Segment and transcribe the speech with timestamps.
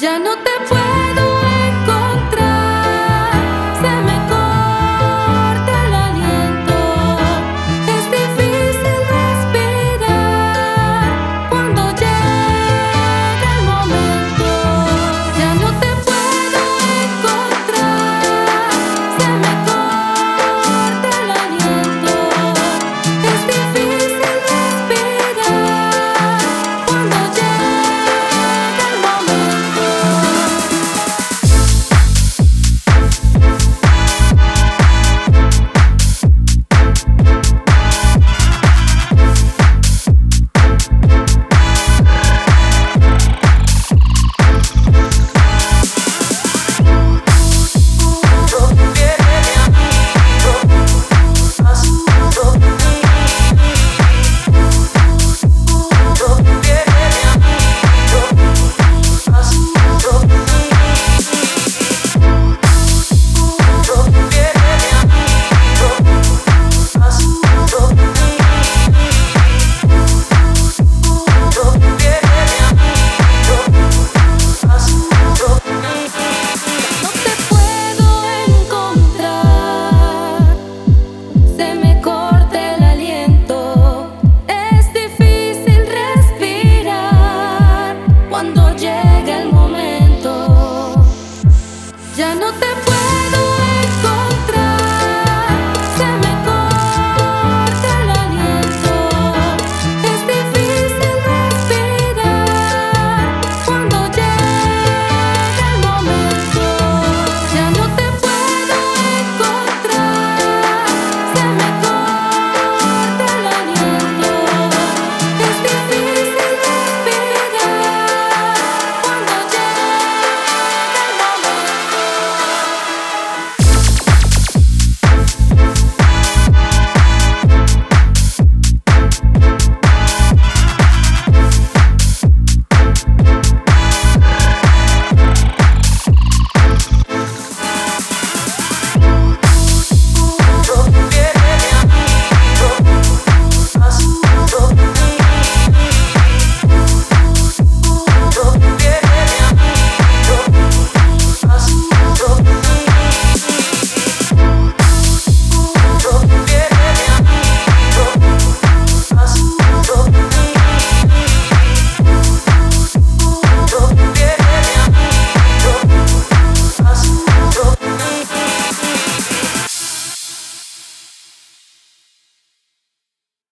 [0.00, 1.27] Ya no te puedo